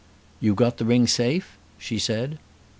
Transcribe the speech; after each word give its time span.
"You 0.39 0.55
got 0.55 0.77
the 0.77 0.85
ring 0.85 1.05
safe?" 1.05 1.59
she 1.77 1.99
said. 1.99 2.39